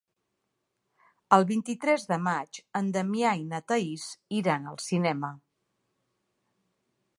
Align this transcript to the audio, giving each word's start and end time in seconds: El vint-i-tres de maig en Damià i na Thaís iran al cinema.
El 1.35 1.45
vint-i-tres 1.51 2.05
de 2.13 2.17
maig 2.29 2.59
en 2.79 2.89
Damià 2.97 3.35
i 3.43 3.45
na 3.53 3.61
Thaís 3.73 4.09
iran 4.41 4.67
al 4.73 4.83
cinema. 4.89 5.33